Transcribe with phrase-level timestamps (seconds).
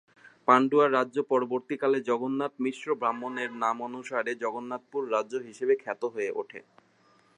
[0.47, 6.59] পান্ডুয়া রাজ্য পরবর্তীকালে জগন্নাথ মিশ্র ব্রাহ্মণের নামানুসারে জগন্নাথপুর রাজ্য হিসেবে খ্যাত হয়ে ওঠে।